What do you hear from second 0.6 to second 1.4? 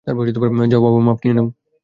যাও বাবা মাপ নিয়ে